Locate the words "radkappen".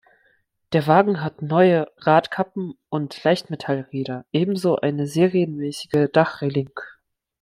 1.97-2.73